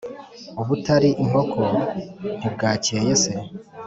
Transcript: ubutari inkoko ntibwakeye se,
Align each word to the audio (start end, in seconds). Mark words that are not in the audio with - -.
ubutari 0.61 1.09
inkoko 1.23 1.61
ntibwakeye 2.37 3.13
se, 3.23 3.33